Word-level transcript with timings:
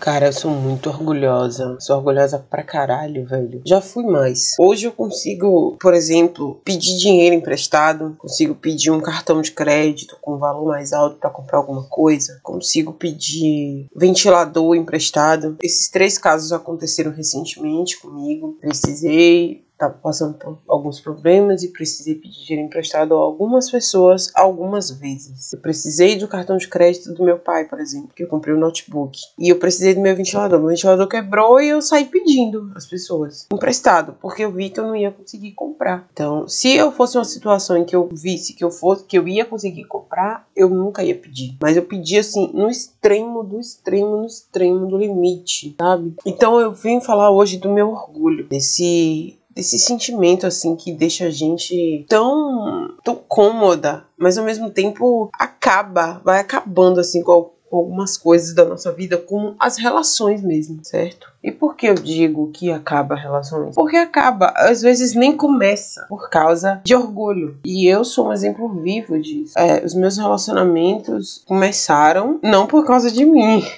Cara, 0.00 0.26
eu 0.26 0.32
sou 0.32 0.50
muito 0.50 0.88
orgulhosa. 0.88 1.76
Sou 1.80 1.96
orgulhosa 1.96 2.38
pra 2.38 2.62
caralho, 2.62 3.26
velho. 3.26 3.60
Já 3.66 3.80
fui 3.80 4.04
mais. 4.04 4.54
Hoje 4.58 4.86
eu 4.86 4.92
consigo, 4.92 5.76
por 5.80 5.92
exemplo, 5.92 6.60
pedir 6.64 6.96
dinheiro 6.96 7.34
emprestado. 7.34 8.14
Consigo 8.16 8.54
pedir 8.54 8.90
um 8.90 9.00
cartão 9.00 9.42
de 9.42 9.50
crédito 9.50 10.16
com 10.20 10.38
valor 10.38 10.66
mais 10.66 10.92
alto 10.92 11.16
para 11.16 11.30
comprar 11.30 11.58
alguma 11.58 11.82
coisa. 11.88 12.38
Consigo 12.42 12.92
pedir 12.92 13.88
ventilador 13.94 14.76
emprestado. 14.76 15.56
Esses 15.62 15.88
três 15.90 16.16
casos 16.16 16.52
aconteceram 16.52 17.10
recentemente 17.10 18.00
comigo. 18.00 18.56
Precisei 18.60 19.67
estava 19.78 19.94
passando 19.94 20.34
por 20.34 20.58
alguns 20.66 21.00
problemas 21.00 21.62
e 21.62 21.68
precisei 21.68 22.16
pedir 22.16 22.44
dinheiro 22.44 22.66
emprestado 22.66 23.14
a 23.14 23.18
algumas 23.18 23.70
pessoas 23.70 24.30
algumas 24.34 24.90
vezes. 24.90 25.52
Eu 25.52 25.60
precisei 25.60 26.18
do 26.18 26.26
cartão 26.26 26.56
de 26.56 26.66
crédito 26.66 27.14
do 27.14 27.22
meu 27.22 27.38
pai, 27.38 27.64
por 27.64 27.78
exemplo, 27.78 28.10
que 28.14 28.24
eu 28.24 28.26
comprei 28.26 28.54
um 28.54 28.58
notebook. 28.58 29.20
E 29.38 29.48
eu 29.48 29.56
precisei 29.56 29.94
do 29.94 30.00
meu 30.00 30.14
ventilador. 30.16 30.58
Meu 30.58 30.70
ventilador 30.70 31.06
quebrou 31.06 31.60
e 31.60 31.68
eu 31.68 31.80
saí 31.80 32.06
pedindo 32.06 32.72
às 32.74 32.86
pessoas 32.86 33.46
emprestado, 33.52 34.16
porque 34.20 34.44
eu 34.44 34.50
vi 34.50 34.68
que 34.68 34.80
eu 34.80 34.86
não 34.86 34.96
ia 34.96 35.12
conseguir 35.12 35.52
comprar. 35.52 36.08
Então, 36.12 36.48
se 36.48 36.74
eu 36.74 36.90
fosse 36.90 37.16
uma 37.16 37.24
situação 37.24 37.76
em 37.76 37.84
que 37.84 37.94
eu 37.94 38.08
visse 38.12 38.54
que 38.54 38.64
eu 38.64 38.70
fosse 38.70 39.04
que 39.04 39.16
eu 39.16 39.28
ia 39.28 39.44
conseguir 39.44 39.84
comprar, 39.84 40.48
eu 40.56 40.68
nunca 40.68 41.04
ia 41.04 41.14
pedir. 41.14 41.56
Mas 41.62 41.76
eu 41.76 41.84
pedi 41.84 42.18
assim 42.18 42.50
no 42.52 42.68
extremo 42.68 43.44
do 43.44 43.60
extremo 43.60 44.16
no 44.16 44.26
extremo 44.26 44.86
do 44.86 44.98
limite, 44.98 45.76
sabe? 45.78 46.14
Então 46.26 46.58
eu 46.58 46.72
vim 46.72 47.00
falar 47.00 47.30
hoje 47.30 47.58
do 47.58 47.70
meu 47.70 47.90
orgulho, 47.90 48.48
desse 48.48 49.37
desse 49.58 49.76
sentimento 49.76 50.46
assim 50.46 50.76
que 50.76 50.92
deixa 50.92 51.26
a 51.26 51.30
gente 51.30 52.06
tão 52.08 52.94
tão 53.02 53.16
cômoda, 53.16 54.04
mas 54.16 54.38
ao 54.38 54.44
mesmo 54.44 54.70
tempo 54.70 55.28
acaba, 55.32 56.20
vai 56.24 56.38
acabando 56.38 57.00
assim 57.00 57.24
com 57.24 57.50
algumas 57.72 58.16
coisas 58.16 58.54
da 58.54 58.64
nossa 58.64 58.92
vida, 58.92 59.18
como 59.18 59.56
as 59.58 59.76
relações 59.76 60.42
mesmo, 60.42 60.78
certo? 60.84 61.32
E 61.42 61.50
por 61.50 61.74
que 61.74 61.86
eu 61.86 61.94
digo 61.94 62.50
que 62.52 62.70
acaba 62.70 63.16
relações? 63.16 63.74
Porque 63.74 63.96
acaba, 63.96 64.54
às 64.56 64.80
vezes 64.80 65.14
nem 65.14 65.36
começa 65.36 66.06
por 66.08 66.30
causa 66.30 66.80
de 66.84 66.94
orgulho. 66.94 67.58
E 67.64 67.86
eu 67.86 68.04
sou 68.04 68.28
um 68.28 68.32
exemplo 68.32 68.68
vivo 68.80 69.18
disso. 69.18 69.58
É, 69.58 69.84
os 69.84 69.92
meus 69.92 70.16
relacionamentos 70.16 71.42
começaram 71.46 72.38
não 72.42 72.66
por 72.66 72.86
causa 72.86 73.10
de 73.10 73.24
mim. 73.24 73.64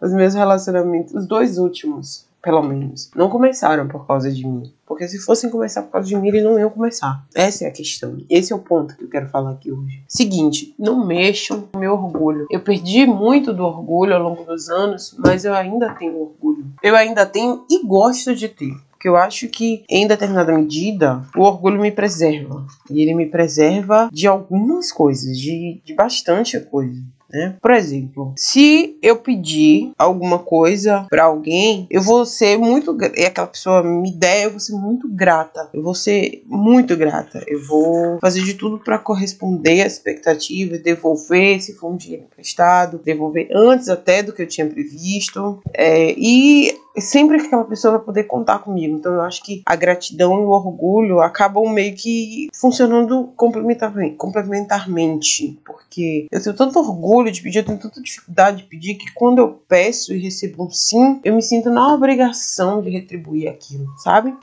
Os 0.00 0.12
meus 0.12 0.34
relacionamentos, 0.34 1.14
os 1.14 1.26
dois 1.26 1.56
últimos, 1.56 2.26
pelo 2.44 2.62
menos, 2.62 3.10
não 3.16 3.30
começaram 3.30 3.88
por 3.88 4.06
causa 4.06 4.30
de 4.30 4.46
mim. 4.46 4.70
Porque 4.86 5.08
se 5.08 5.18
fossem 5.18 5.48
começar 5.48 5.82
por 5.82 5.92
causa 5.92 6.06
de 6.06 6.14
mim, 6.14 6.28
eles 6.28 6.44
não 6.44 6.58
iam 6.58 6.68
começar. 6.68 7.24
Essa 7.34 7.64
é 7.64 7.68
a 7.68 7.72
questão. 7.72 8.18
Esse 8.28 8.52
é 8.52 8.56
o 8.56 8.58
ponto 8.58 8.94
que 8.94 9.04
eu 9.04 9.08
quero 9.08 9.30
falar 9.30 9.52
aqui 9.52 9.72
hoje. 9.72 10.02
Seguinte, 10.06 10.74
não 10.78 11.06
mexam 11.06 11.62
com 11.62 11.78
meu 11.78 11.94
orgulho. 11.94 12.46
Eu 12.50 12.60
perdi 12.60 13.06
muito 13.06 13.50
do 13.54 13.64
orgulho 13.64 14.14
ao 14.14 14.22
longo 14.22 14.44
dos 14.44 14.68
anos, 14.68 15.16
mas 15.18 15.46
eu 15.46 15.54
ainda 15.54 15.94
tenho 15.94 16.20
orgulho. 16.20 16.66
Eu 16.82 16.94
ainda 16.94 17.24
tenho 17.24 17.64
e 17.70 17.82
gosto 17.82 18.34
de 18.34 18.46
ter. 18.46 18.74
Porque 18.90 19.08
eu 19.08 19.16
acho 19.16 19.48
que, 19.48 19.82
em 19.88 20.06
determinada 20.06 20.52
medida, 20.52 21.22
o 21.34 21.42
orgulho 21.42 21.80
me 21.80 21.90
preserva. 21.90 22.66
E 22.90 23.00
ele 23.00 23.14
me 23.14 23.26
preserva 23.26 24.10
de 24.12 24.26
algumas 24.26 24.92
coisas, 24.92 25.38
de, 25.38 25.80
de 25.82 25.94
bastante 25.94 26.60
coisa. 26.60 27.02
Né? 27.34 27.56
Por 27.60 27.72
exemplo, 27.72 28.32
se 28.36 28.96
eu 29.02 29.16
pedir 29.16 29.92
alguma 29.98 30.38
coisa 30.38 31.06
para 31.10 31.24
alguém, 31.24 31.86
eu 31.90 32.00
vou 32.00 32.24
ser 32.24 32.56
muito 32.56 32.96
e 33.16 33.24
aquela 33.24 33.48
pessoa 33.48 33.82
me 33.82 34.12
der, 34.12 34.44
eu 34.44 34.50
vou 34.52 34.60
ser 34.60 34.74
muito 34.74 35.08
grata. 35.08 35.68
Eu 35.74 35.82
vou 35.82 35.94
ser 35.94 36.42
muito 36.46 36.96
grata. 36.96 37.42
Eu 37.46 37.60
vou 37.66 38.18
fazer 38.20 38.42
de 38.42 38.54
tudo 38.54 38.78
para 38.78 38.98
corresponder 38.98 39.82
à 39.82 39.86
expectativa, 39.86 40.78
devolver 40.78 41.60
se 41.60 41.74
for 41.74 41.90
um 41.90 41.96
dinheiro 41.96 42.24
emprestado, 42.24 43.00
devolver 43.04 43.48
antes 43.52 43.88
até 43.88 44.22
do 44.22 44.32
que 44.32 44.42
eu 44.42 44.48
tinha 44.48 44.66
previsto. 44.66 45.60
É, 45.72 46.14
e 46.16 46.72
sempre 47.00 47.38
que 47.38 47.46
aquela 47.46 47.64
pessoa 47.64 47.96
vai 47.96 48.06
poder 48.06 48.24
contar 48.24 48.60
comigo. 48.60 48.96
Então 48.96 49.14
eu 49.14 49.22
acho 49.22 49.42
que 49.42 49.62
a 49.66 49.74
gratidão 49.74 50.34
e 50.34 50.44
o 50.44 50.50
orgulho 50.50 51.20
acabam 51.20 51.68
meio 51.72 51.94
que 51.94 52.48
funcionando 52.54 53.32
complementarmente, 53.36 54.16
complementarmente 54.16 55.58
porque 55.64 56.26
eu 56.30 56.42
tenho 56.42 56.56
tanto 56.56 56.78
orgulho 56.78 57.23
de 57.30 57.42
pedir, 57.42 57.58
eu 57.58 57.64
tenho 57.64 57.78
tanta 57.78 58.00
dificuldade 58.00 58.58
de 58.58 58.64
pedir 58.64 58.94
que 58.94 59.12
quando 59.12 59.38
eu 59.38 59.48
peço 59.68 60.12
e 60.14 60.18
recebo 60.18 60.64
um 60.64 60.70
sim, 60.70 61.20
eu 61.24 61.34
me 61.34 61.42
sinto 61.42 61.70
na 61.70 61.94
obrigação 61.94 62.80
de 62.80 62.90
retribuir 62.90 63.48
aquilo, 63.48 63.86
sabe? 63.98 64.34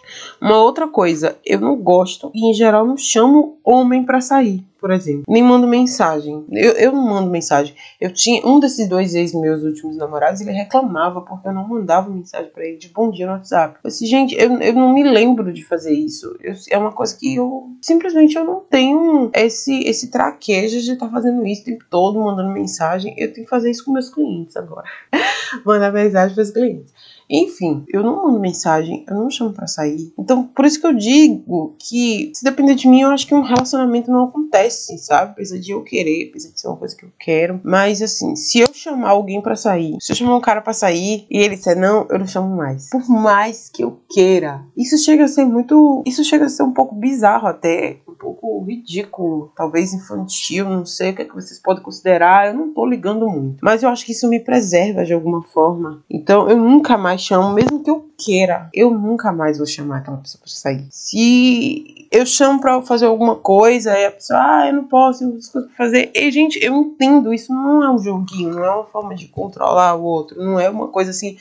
Uma 0.42 0.58
outra 0.58 0.88
coisa, 0.88 1.38
eu 1.46 1.60
não 1.60 1.76
gosto 1.76 2.32
e 2.34 2.50
em 2.50 2.54
geral 2.54 2.86
não 2.86 2.98
chamo 2.98 3.60
homem 3.64 4.04
para 4.04 4.22
sair 4.22 4.64
por 4.82 4.90
exemplo. 4.90 5.24
Nem 5.28 5.44
mando 5.44 5.68
mensagem. 5.68 6.44
Eu, 6.52 6.72
eu 6.72 6.92
não 6.92 7.06
mando 7.06 7.30
mensagem. 7.30 7.76
Eu 8.00 8.12
tinha 8.12 8.46
um 8.46 8.60
desses 8.60 8.90
dois 8.90 9.14
ex 9.14 9.32
meus 9.32 9.62
últimos 9.62 9.96
namorados, 9.96 10.42
ele 10.42 10.52
reclamava 10.52 11.22
porque 11.22 11.48
eu 11.48 11.54
não 11.54 11.68
mandava 11.68 12.10
mensagem 12.10 12.50
para 12.50 12.66
ele 12.66 12.78
de 12.78 12.90
bom 12.90 13.12
dia 13.12 13.28
no 13.28 13.34
WhatsApp. 13.34 13.78
Eu 13.84 13.90
disse, 13.90 14.08
gente, 14.08 14.36
eu, 14.36 14.60
eu 14.60 14.74
não 14.74 14.92
me 14.92 15.04
lembro 15.04 15.54
de 15.54 15.64
fazer 15.64 15.94
isso. 15.94 16.36
Eu, 16.42 16.56
é 16.72 16.78
uma 16.80 16.92
coisa 16.92 17.16
que 17.16 17.36
eu 17.36 17.70
simplesmente 17.80 18.36
eu 18.36 18.44
não 18.44 18.60
tenho 18.60 19.30
esse 19.36 19.84
esse 19.84 20.10
traquejo 20.10 20.82
de 20.82 20.94
estar 20.94 21.06
tá 21.06 21.12
fazendo 21.12 21.46
isso 21.46 21.62
o 21.62 21.66
tempo 21.66 21.86
todo, 21.88 22.20
mandando 22.20 22.50
mensagem. 22.50 23.14
Eu 23.18 23.32
tenho 23.32 23.46
que 23.46 23.50
fazer 23.50 23.70
isso 23.70 23.86
com 23.86 23.92
meus 23.92 24.10
clientes 24.10 24.58
agora. 24.58 24.88
Mandar 25.64 25.94
mensagem 25.94 26.34
para 26.34 26.44
os 26.44 26.50
clientes. 26.50 26.92
Enfim, 27.32 27.86
eu 27.88 28.04
não 28.04 28.24
mando 28.24 28.40
mensagem, 28.40 29.06
eu 29.08 29.16
não 29.16 29.30
chamo 29.30 29.54
para 29.54 29.66
sair. 29.66 30.12
Então, 30.20 30.44
por 30.44 30.66
isso 30.66 30.82
que 30.82 30.86
eu 30.86 30.94
digo 30.94 31.76
que, 31.80 32.32
se 32.36 32.44
depender 32.44 32.76
de 32.76 32.88
mim, 32.88 33.02
eu 33.02 33.10
acho 33.10 33.26
que 33.26 33.34
um 33.34 33.42
relacionamento 33.42 34.12
não 34.12 34.26
acontece, 34.26 34.98
sabe? 34.98 35.36
Precisa 35.36 35.58
de 35.60 35.72
eu 35.72 35.82
querer, 35.82 36.30
precisa 36.30 36.54
de 36.54 36.60
ser 36.60 36.68
uma 36.68 36.76
coisa 36.76 36.96
que 36.96 37.06
eu 37.06 37.12
quero. 37.18 37.62
Mas, 37.64 38.02
assim, 38.02 38.36
se 38.36 38.60
eu 38.60 38.68
chamar 38.74 39.10
alguém 39.10 39.42
para 39.42 39.56
sair, 39.56 39.96
se 40.00 40.12
eu 40.12 40.16
chamar 40.16 40.36
um 40.36 40.42
cara 40.42 40.62
para 40.62 40.74
sair 40.74 41.26
e 41.30 41.38
ele 41.38 41.56
disser 41.56 41.80
não, 41.80 42.06
eu 42.10 42.20
não 42.20 42.28
chamo 42.28 42.54
mais. 42.54 42.90
Por 42.90 43.08
mais 43.10 43.70
que 43.70 43.84
eu 43.84 44.00
queira. 44.10 44.66
Isso 44.76 44.98
chega 44.98 45.24
a 45.24 45.28
ser 45.28 45.46
muito. 45.46 46.04
Isso 46.06 46.24
chega 46.24 46.46
a 46.46 46.50
ser 46.50 46.64
um 46.64 46.74
pouco 46.74 46.94
bizarro 46.96 47.48
até. 47.48 47.98
Pouco 48.42 48.66
ridículo. 48.66 49.52
Talvez 49.56 49.94
infantil, 49.94 50.66
não 50.66 50.86
sei 50.86 51.12
o 51.12 51.16
que, 51.16 51.22
é 51.22 51.26
que 51.26 51.36
vocês 51.36 51.60
podem 51.60 51.84
considerar. 51.84 52.48
Eu 52.48 52.56
não 52.56 52.74
tô 52.74 52.86
ligando 52.86 53.30
muito. 53.30 53.60
Mas 53.62 53.84
eu 53.84 53.90
acho 53.90 54.04
que 54.04 54.12
isso 54.12 54.28
me 54.28 54.40
preserva 54.40 55.06
de 55.06 55.14
alguma 55.14 55.44
forma. 55.44 56.04
Então, 56.10 56.50
eu 56.50 56.58
nunca 56.58 56.98
mais 56.98 57.22
chamo, 57.22 57.54
mesmo 57.54 57.84
que 57.84 57.90
eu 57.90 58.10
queira, 58.18 58.70
eu 58.74 58.92
nunca 58.92 59.32
mais 59.32 59.58
vou 59.58 59.68
chamar 59.68 59.98
aquela 59.98 60.18
pessoa 60.18 60.42
pra 60.42 60.52
sair. 60.52 60.86
Se 60.90 62.08
eu 62.12 62.26
chamo 62.26 62.60
pra 62.60 62.82
fazer 62.82 63.06
alguma 63.06 63.36
coisa 63.36 63.98
e 63.98 64.06
a 64.06 64.12
pessoa, 64.12 64.40
ah, 64.40 64.68
eu 64.68 64.74
não 64.74 64.84
posso, 64.86 65.24
eu 65.24 65.30
não 65.30 65.70
fazer. 65.78 66.12
E, 66.14 66.32
gente, 66.32 66.60
eu 66.64 66.76
entendo, 66.76 67.34
isso 67.34 67.54
não 67.54 67.84
é 67.84 67.92
um 67.92 68.00
joguinho, 68.00 68.56
não 68.56 68.66
é 68.66 68.72
uma 68.72 68.86
forma 68.86 69.16
de 69.16 69.28
controlar 69.28 69.96
o 69.96 70.04
outro, 70.04 70.44
não 70.44 70.60
é 70.60 70.70
uma 70.70 70.88
coisa 70.88 71.12
assim 71.12 71.38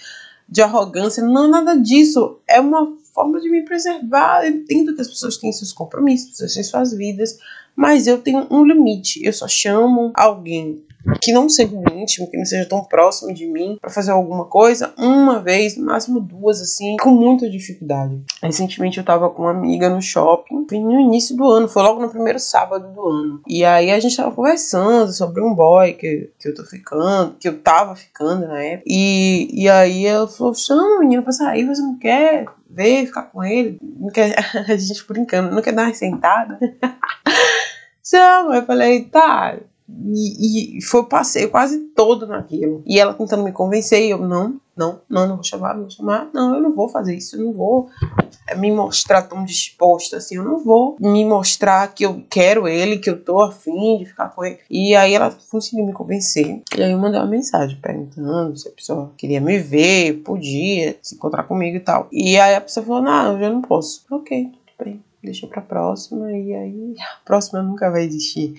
de 0.49 0.61
arrogância, 0.61 1.23
não 1.23 1.45
é 1.45 1.49
nada 1.49 1.77
disso. 1.77 2.39
É 2.47 2.61
uma 2.61 2.93
forma 3.21 3.41
de 3.41 3.51
me 3.51 3.65
preservar. 3.65 4.45
Eu 4.45 4.51
entendo 4.51 4.95
que 4.95 5.01
as 5.01 5.09
pessoas 5.09 5.37
têm 5.37 5.53
seus 5.53 5.73
compromissos, 5.73 6.31
pessoas 6.31 6.55
têm 6.55 6.63
suas 6.63 6.93
vidas, 6.93 7.39
mas 7.81 8.07
eu 8.07 8.19
tenho 8.19 8.47
um 8.51 8.63
limite. 8.63 9.25
Eu 9.25 9.33
só 9.33 9.49
chamo 9.49 10.13
alguém 10.15 10.85
que 11.23 11.33
não 11.33 11.49
seja 11.49 11.75
íntimo, 11.95 12.31
que 12.31 12.37
não 12.37 12.45
seja 12.45 12.69
tão 12.69 12.85
próximo 12.85 13.33
de 13.33 13.47
mim, 13.47 13.79
para 13.81 13.89
fazer 13.89 14.11
alguma 14.11 14.45
coisa, 14.45 14.93
uma 14.99 15.41
vez, 15.41 15.79
no 15.79 15.87
máximo 15.87 16.21
duas, 16.21 16.61
assim, 16.61 16.97
com 17.01 17.11
muita 17.11 17.49
dificuldade. 17.49 18.21
Recentemente 18.43 18.99
eu 18.99 19.05
tava 19.05 19.31
com 19.31 19.45
uma 19.45 19.51
amiga 19.51 19.89
no 19.89 20.03
shopping, 20.03 20.67
no 20.71 21.01
início 21.01 21.35
do 21.35 21.51
ano, 21.51 21.69
foi 21.69 21.83
logo 21.83 22.03
no 22.03 22.11
primeiro 22.11 22.39
sábado 22.39 22.93
do 22.93 23.09
ano. 23.09 23.41
E 23.49 23.65
aí 23.65 23.91
a 23.91 23.99
gente 23.99 24.15
tava 24.15 24.31
conversando 24.31 25.11
sobre 25.15 25.43
um 25.43 25.55
boy 25.55 25.95
que, 25.95 26.31
que 26.39 26.49
eu 26.49 26.55
tô 26.55 26.65
ficando, 26.65 27.35
que 27.41 27.49
eu 27.49 27.59
tava 27.59 27.97
ficando 27.97 28.47
na 28.47 28.63
época. 28.63 28.85
E, 28.87 29.49
e 29.53 29.71
aí 29.71 30.05
ela 30.05 30.29
falou: 30.29 30.53
chama 30.53 30.83
o 30.83 31.01
menino 31.01 31.23
pra 31.23 31.33
sair, 31.33 31.65
você 31.65 31.81
não 31.81 31.99
quer? 31.99 32.45
ver, 32.73 33.07
ficar 33.07 33.25
com 33.25 33.43
ele, 33.43 33.79
não 33.83 34.11
quer, 34.11 34.33
a 34.71 34.77
gente 34.77 35.05
brincando, 35.07 35.53
não 35.53 35.61
quer 35.61 35.73
dar 35.73 35.87
uma 35.87 35.95
sentada? 35.95 36.59
Chama, 38.11 38.57
eu 38.57 38.67
falei, 38.67 39.05
tá, 39.05 39.57
e, 39.89 40.79
e 40.79 40.83
foi 40.83 41.01
o 41.01 41.07
passeio 41.07 41.51
quase 41.51 41.79
todo 41.95 42.27
naquilo. 42.27 42.83
E 42.87 42.99
ela 42.99 43.15
tentando 43.15 43.43
me 43.45 43.53
convencer, 43.53 44.03
e 44.03 44.11
eu, 44.11 44.19
não, 44.19 44.61
não, 44.77 45.01
não, 45.09 45.29
não 45.29 45.35
vou 45.37 45.45
chamar, 45.45 45.75
não 45.75 45.83
vou 45.83 45.91
chamar, 45.91 46.29
não, 46.33 46.55
eu 46.55 46.61
não 46.61 46.75
vou 46.75 46.89
fazer 46.89 47.15
isso, 47.15 47.37
eu 47.37 47.45
não 47.45 47.53
vou 47.53 47.89
me 48.57 48.71
mostrar 48.73 49.23
tão 49.23 49.45
disposta 49.45 50.17
assim, 50.17 50.37
eu 50.37 50.45
não 50.45 50.59
vou 50.59 50.97
me 51.01 51.25
mostrar 51.25 51.93
que 51.95 52.05
eu 52.05 52.25
quero 52.29 52.67
ele, 52.67 52.99
que 52.99 53.11
eu 53.11 53.23
tô 53.23 53.41
afim 53.41 53.99
de 53.99 54.07
ficar 54.07 54.31
com 54.31 54.45
ele. 54.45 54.59
E 54.71 54.95
aí 54.95 55.15
ela 55.15 55.37
conseguiu 55.51 55.85
me 55.85 55.93
convencer. 55.93 56.63
E 56.77 56.83
aí 56.83 56.93
eu 56.93 56.99
mandei 56.99 57.21
uma 57.21 57.29
mensagem 57.29 57.79
perguntando 57.81 58.57
se 58.57 58.69
a 58.69 58.73
pessoa 58.73 59.13
queria 59.17 59.41
me 59.41 59.59
ver, 59.59 60.23
podia 60.25 60.97
se 61.03 61.15
encontrar 61.15 61.45
comigo 61.45 61.77
e 61.77 61.81
tal. 61.81 62.09
E 62.11 62.39
aí 62.39 62.55
a 62.55 62.61
pessoa 62.61 62.85
falou: 62.85 63.03
Não, 63.03 63.35
eu 63.35 63.41
já 63.41 63.51
não 63.51 63.63
posso. 63.63 64.05
Ok, 64.11 64.45
tudo 64.45 64.85
bem, 64.85 65.03
deixa 65.23 65.47
pra 65.47 65.63
próxima. 65.63 66.33
E 66.33 66.55
aí 66.55 66.95
a 66.99 67.25
próxima 67.25 67.63
nunca 67.63 67.91
vai 67.91 68.05
existir. 68.05 68.55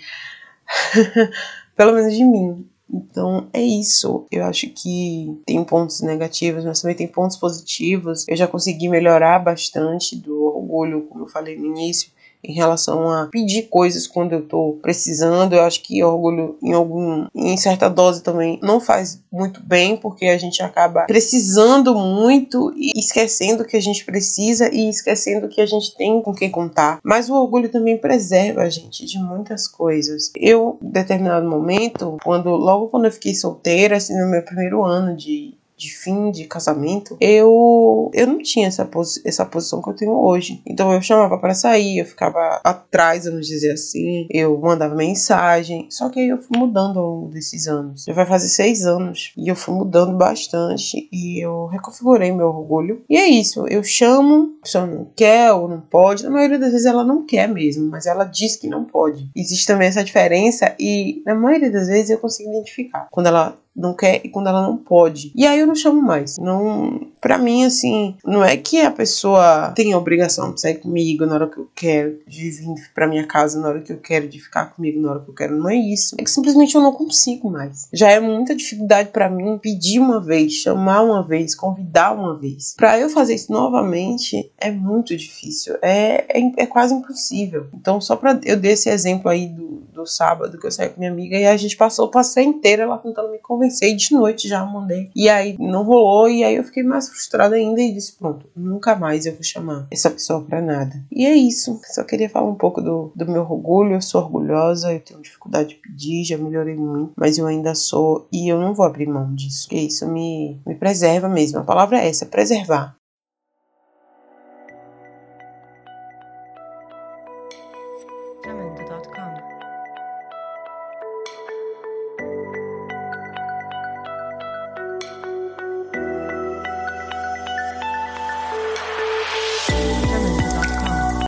Pelo 1.75 1.93
menos 1.93 2.13
de 2.13 2.23
mim. 2.23 2.67
Então 2.93 3.47
é 3.53 3.61
isso. 3.61 4.25
Eu 4.29 4.43
acho 4.45 4.67
que 4.69 5.41
tem 5.45 5.63
pontos 5.63 6.01
negativos, 6.01 6.65
mas 6.65 6.81
também 6.81 6.95
tem 6.95 7.07
pontos 7.07 7.37
positivos. 7.37 8.27
Eu 8.27 8.35
já 8.35 8.47
consegui 8.47 8.89
melhorar 8.89 9.39
bastante 9.39 10.15
do 10.15 10.43
orgulho, 10.43 11.03
como 11.03 11.23
eu 11.23 11.29
falei 11.29 11.57
no 11.57 11.65
início. 11.65 12.11
Em 12.43 12.53
relação 12.53 13.09
a 13.09 13.27
pedir 13.27 13.63
coisas 13.63 14.07
quando 14.07 14.33
eu 14.33 14.41
tô 14.41 14.79
precisando. 14.81 15.53
Eu 15.53 15.63
acho 15.63 15.81
que 15.83 16.03
orgulho 16.03 16.57
em 16.61 16.73
algum 16.73 17.27
em 17.35 17.57
certa 17.57 17.89
dose 17.89 18.23
também 18.23 18.59
não 18.61 18.79
faz 18.79 19.21
muito 19.31 19.61
bem, 19.63 19.95
porque 19.95 20.25
a 20.25 20.37
gente 20.37 20.61
acaba 20.61 21.05
precisando 21.05 21.95
muito 21.95 22.73
e 22.75 22.91
esquecendo 22.97 23.65
que 23.65 23.77
a 23.77 23.81
gente 23.81 24.05
precisa 24.05 24.73
e 24.73 24.89
esquecendo 24.89 25.47
que 25.47 25.61
a 25.61 25.65
gente 25.65 25.95
tem 25.95 26.21
com 26.21 26.33
quem 26.33 26.49
contar. 26.49 26.99
Mas 27.03 27.29
o 27.29 27.35
orgulho 27.35 27.69
também 27.69 27.97
preserva 27.97 28.61
a 28.61 28.69
gente 28.69 29.05
de 29.05 29.19
muitas 29.19 29.67
coisas. 29.67 30.31
Eu, 30.35 30.77
em 30.81 30.89
determinado 30.89 31.47
momento, 31.47 32.17
quando 32.23 32.49
logo 32.49 32.87
quando 32.87 33.05
eu 33.05 33.11
fiquei 33.11 33.33
solteira, 33.33 33.97
assim, 33.97 34.17
no 34.19 34.29
meu 34.29 34.43
primeiro 34.43 34.83
ano 34.83 35.15
de 35.15 35.55
de 35.81 35.89
fim 35.89 36.29
de 36.29 36.45
casamento, 36.45 37.17
eu 37.19 38.11
eu 38.13 38.27
não 38.27 38.37
tinha 38.37 38.67
essa, 38.67 38.85
posi 38.85 39.19
essa 39.25 39.43
posição 39.43 39.81
que 39.81 39.89
eu 39.89 39.95
tenho 39.95 40.13
hoje. 40.13 40.61
Então 40.65 40.93
eu 40.93 41.01
chamava 41.01 41.39
para 41.39 41.55
sair, 41.55 41.97
eu 41.97 42.05
ficava 42.05 42.61
atrás, 42.63 43.25
vamos 43.25 43.47
dizer 43.47 43.71
assim, 43.71 44.27
eu 44.29 44.59
mandava 44.59 44.93
mensagem. 44.93 45.87
Só 45.89 46.09
que 46.09 46.19
aí 46.19 46.29
eu 46.29 46.37
fui 46.37 46.55
mudando 46.55 46.99
ao 46.99 47.05
longo 47.07 47.29
desses 47.29 47.67
anos. 47.67 48.03
Já 48.05 48.13
vai 48.13 48.27
fazer 48.27 48.49
seis 48.49 48.85
anos 48.85 49.33
e 49.35 49.47
eu 49.49 49.55
fui 49.55 49.73
mudando 49.73 50.15
bastante 50.15 51.09
e 51.11 51.43
eu 51.43 51.65
reconfigurei 51.65 52.31
meu 52.31 52.47
orgulho. 52.47 53.03
E 53.09 53.17
é 53.17 53.27
isso, 53.27 53.65
eu 53.67 53.83
chamo, 53.83 54.57
a 54.59 54.63
pessoa 54.63 54.85
não 54.85 55.07
quer 55.15 55.51
ou 55.51 55.67
não 55.67 55.81
pode. 55.81 56.23
Na 56.23 56.29
maioria 56.29 56.59
das 56.59 56.73
vezes 56.73 56.85
ela 56.85 57.03
não 57.03 57.25
quer 57.25 57.47
mesmo, 57.47 57.89
mas 57.89 58.05
ela 58.05 58.23
diz 58.23 58.55
que 58.55 58.67
não 58.67 58.85
pode. 58.85 59.31
Existe 59.35 59.65
também 59.65 59.87
essa 59.87 60.03
diferença 60.03 60.75
e 60.79 61.23
na 61.25 61.33
maioria 61.33 61.71
das 61.71 61.87
vezes 61.87 62.11
eu 62.11 62.19
consigo 62.19 62.51
identificar. 62.51 63.07
Quando 63.09 63.27
ela 63.27 63.57
não 63.75 63.93
quer 63.93 64.21
e 64.23 64.29
quando 64.29 64.47
ela 64.47 64.61
não 64.61 64.77
pode. 64.77 65.31
E 65.35 65.45
aí 65.45 65.59
eu 65.59 65.67
não 65.67 65.75
chamo 65.75 66.01
mais. 66.01 66.37
Não, 66.37 67.07
para 67.19 67.37
mim 67.37 67.63
assim, 67.65 68.15
não 68.25 68.43
é 68.43 68.57
que 68.57 68.81
a 68.81 68.91
pessoa 68.91 69.71
tem 69.75 69.93
a 69.93 69.97
obrigação 69.97 70.53
de 70.53 70.61
sair 70.61 70.75
comigo 70.75 71.25
na 71.25 71.35
hora 71.35 71.47
que 71.47 71.57
eu 71.57 71.69
quero, 71.73 72.19
de 72.27 72.49
vir 72.49 72.91
para 72.93 73.07
minha 73.07 73.25
casa 73.25 73.59
na 73.59 73.69
hora 73.69 73.81
que 73.81 73.91
eu 73.91 73.97
quero, 73.97 74.27
de 74.27 74.39
ficar 74.39 74.65
comigo 74.65 75.01
na 75.01 75.11
hora 75.11 75.19
que 75.21 75.29
eu 75.29 75.33
quero. 75.33 75.57
Não 75.57 75.69
é 75.69 75.75
isso. 75.75 76.15
É 76.19 76.23
que 76.23 76.29
simplesmente 76.29 76.75
eu 76.75 76.81
não 76.81 76.91
consigo 76.91 77.49
mais. 77.49 77.87
Já 77.93 78.11
é 78.11 78.19
muita 78.19 78.55
dificuldade 78.55 79.09
para 79.09 79.29
mim 79.29 79.57
pedir 79.57 79.99
uma 79.99 80.19
vez, 80.19 80.53
chamar 80.53 81.01
uma 81.01 81.23
vez, 81.23 81.55
convidar 81.55 82.11
uma 82.13 82.37
vez. 82.37 82.73
Para 82.75 82.99
eu 82.99 83.09
fazer 83.09 83.35
isso 83.35 83.51
novamente 83.51 84.51
é 84.57 84.71
muito 84.71 85.15
difícil. 85.15 85.75
É, 85.81 86.39
é, 86.39 86.51
é 86.57 86.65
quase 86.65 86.93
impossível. 86.93 87.67
Então 87.73 88.01
só 88.01 88.15
para 88.15 88.39
eu 88.43 88.59
dar 88.59 88.69
esse 88.69 88.89
exemplo 88.89 89.29
aí 89.29 89.47
do, 89.47 89.83
do 89.93 90.05
sábado 90.05 90.57
que 90.57 90.67
eu 90.67 90.71
saí 90.71 90.89
com 90.89 90.99
minha 90.99 91.11
amiga 91.11 91.37
e 91.37 91.45
a 91.45 91.55
gente 91.55 91.77
passou 91.77 92.07
o 92.07 92.11
passeio 92.11 92.49
inteiro 92.49 92.81
ela 92.83 92.97
tentando 92.97 93.31
me 93.31 93.37
convidar 93.39 93.60
conversei 93.61 93.95
de 93.95 94.13
noite 94.13 94.47
já, 94.47 94.65
mandei. 94.65 95.11
E 95.15 95.29
aí 95.29 95.55
não 95.59 95.83
rolou, 95.83 96.27
e 96.27 96.43
aí 96.43 96.55
eu 96.55 96.63
fiquei 96.63 96.81
mais 96.81 97.07
frustrada 97.07 97.55
ainda 97.55 97.79
e 97.79 97.93
disse: 97.93 98.13
pronto, 98.17 98.47
nunca 98.55 98.95
mais 98.95 99.25
eu 99.25 99.33
vou 99.33 99.43
chamar 99.43 99.87
essa 99.91 100.09
pessoa 100.09 100.41
pra 100.41 100.61
nada. 100.61 100.93
E 101.11 101.25
é 101.25 101.35
isso. 101.35 101.79
Só 101.85 102.03
queria 102.03 102.29
falar 102.29 102.49
um 102.49 102.55
pouco 102.55 102.81
do, 102.81 103.11
do 103.15 103.31
meu 103.31 103.41
orgulho. 103.41 103.93
Eu 103.93 104.01
sou 104.01 104.21
orgulhosa, 104.21 104.91
eu 104.91 104.99
tenho 104.99 105.21
dificuldade 105.21 105.69
de 105.69 105.75
pedir, 105.75 106.23
já 106.23 106.37
melhorei 106.37 106.75
muito, 106.75 107.13
mas 107.15 107.37
eu 107.37 107.45
ainda 107.45 107.75
sou 107.75 108.27
e 108.31 108.51
eu 108.51 108.59
não 108.59 108.73
vou 108.73 108.85
abrir 108.85 109.07
mão 109.07 109.33
disso. 109.35 109.67
Porque 109.67 109.79
isso 109.79 110.07
me, 110.07 110.59
me 110.65 110.75
preserva 110.75 111.29
mesmo. 111.29 111.59
A 111.59 111.63
palavra 111.63 111.99
é 111.99 112.07
essa: 112.07 112.25
preservar. 112.25 112.95